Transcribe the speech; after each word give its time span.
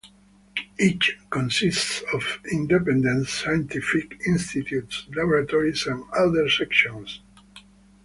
Each 0.79 1.15
consists 1.29 2.01
of 2.11 2.39
independent 2.51 3.27
scientific 3.27 4.19
institutes, 4.25 5.05
laboratories 5.15 5.85
and 5.85 6.05
other 6.11 6.49
sections. 6.49 7.21